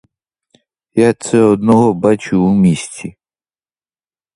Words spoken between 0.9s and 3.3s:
Я це одного бачив у місті!